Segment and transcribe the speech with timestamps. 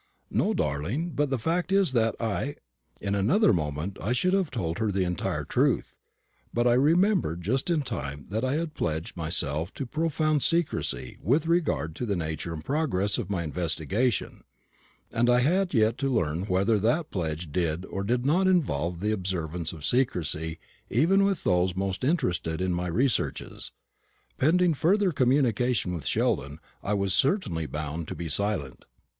[0.31, 2.55] "No, darling; but the fact is that I"
[3.07, 5.93] In another moment I should have told her the entire truth;
[6.51, 11.45] but I remembered just in time that I had pledged myself to profound secrecy with
[11.45, 14.41] regard to the nature and progress of my investigation,
[15.11, 19.11] and I had yet to learn whether that pledge did or did not involve the
[19.11, 20.57] observance of secrecy
[20.89, 23.71] even with those most interested in my researches.
[24.39, 28.85] Pending further communication with Sheldon, I was certainly bound to be silent.